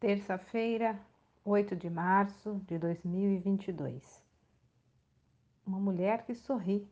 [0.00, 0.96] Terça-feira,
[1.44, 4.22] 8 de março de 2022.
[5.66, 6.88] Uma mulher que sorri.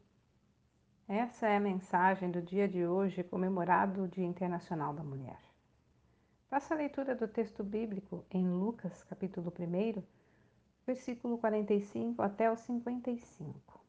[1.06, 5.38] Essa é a mensagem do dia de hoje, comemorado o Dia Internacional da Mulher.
[6.50, 10.02] Faça a leitura do texto bíblico em Lucas, capítulo 1,
[10.84, 13.84] versículo 45 até o 55.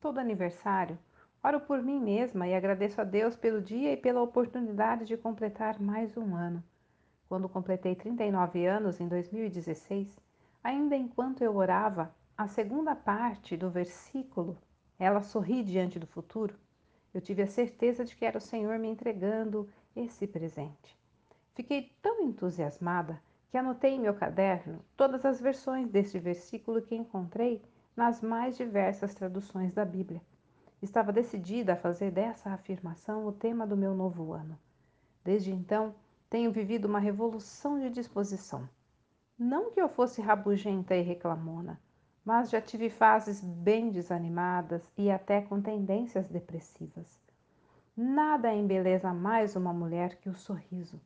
[0.00, 0.98] Todo aniversário,
[1.40, 5.80] oro por mim mesma e agradeço a Deus pelo dia e pela oportunidade de completar
[5.80, 6.64] mais um ano
[7.28, 10.18] quando completei 39 anos em 2016,
[10.64, 14.56] ainda enquanto eu orava, a segunda parte do versículo,
[14.98, 16.54] ela sorri diante do futuro,
[17.12, 20.96] eu tive a certeza de que era o Senhor me entregando esse presente.
[21.54, 23.20] Fiquei tão entusiasmada
[23.50, 27.62] que anotei em meu caderno todas as versões deste versículo que encontrei
[27.96, 30.22] nas mais diversas traduções da Bíblia.
[30.80, 34.56] Estava decidida a fazer dessa afirmação o tema do meu novo ano.
[35.24, 35.94] Desde então,
[36.30, 38.68] tenho vivido uma revolução de disposição.
[39.38, 41.80] Não que eu fosse rabugenta e reclamona,
[42.24, 47.20] mas já tive fases bem desanimadas e até com tendências depressivas.
[47.96, 51.00] Nada embeleza mais uma mulher que o sorriso,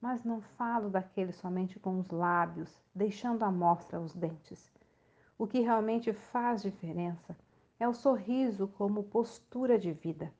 [0.00, 4.70] mas não falo daquele somente com os lábios, deixando à mostra os dentes.
[5.38, 7.36] O que realmente faz diferença
[7.80, 10.32] é o sorriso como postura de vida.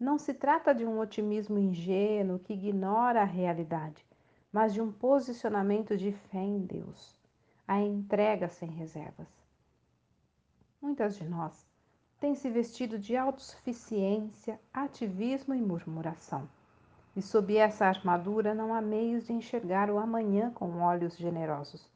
[0.00, 4.02] Não se trata de um otimismo ingênuo que ignora a realidade,
[4.50, 7.14] mas de um posicionamento de fé em Deus,
[7.68, 9.28] a entrega sem reservas.
[10.80, 11.68] Muitas de nós
[12.18, 16.48] têm se vestido de autossuficiência, ativismo e murmuração.
[17.14, 21.86] E sob essa armadura não há meios de enxergar o amanhã com olhos generosos.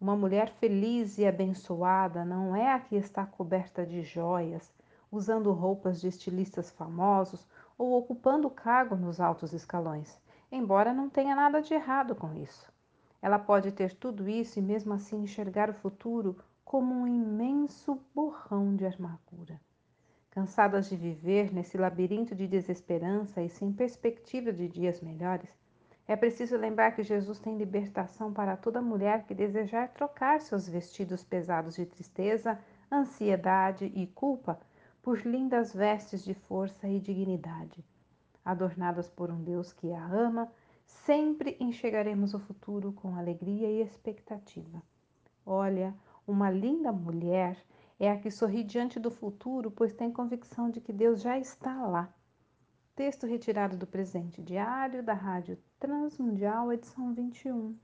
[0.00, 4.72] Uma mulher feliz e abençoada não é a que está coberta de joias,
[5.10, 11.62] usando roupas de estilistas famosos ou ocupando cargo nos altos escalões, embora não tenha nada
[11.62, 12.70] de errado com isso.
[13.20, 18.76] Ela pode ter tudo isso e mesmo assim enxergar o futuro como um imenso borrão
[18.76, 19.60] de amargura.
[20.30, 25.48] Cansadas de viver nesse labirinto de desesperança e sem perspectiva de dias melhores,
[26.06, 31.22] é preciso lembrar que Jesus tem libertação para toda mulher que desejar trocar seus vestidos
[31.22, 32.58] pesados de tristeza,
[32.90, 34.58] ansiedade e culpa
[35.08, 37.82] por lindas vestes de força e dignidade.
[38.44, 40.52] Adornadas por um Deus que a ama,
[40.84, 44.82] sempre enxergaremos o futuro com alegria e expectativa.
[45.46, 45.94] Olha,
[46.26, 47.56] uma linda mulher
[47.98, 51.86] é a que sorri diante do futuro, pois tem convicção de que Deus já está
[51.86, 52.12] lá.
[52.94, 57.74] Texto retirado do presente diário da Rádio Transmundial, edição 21.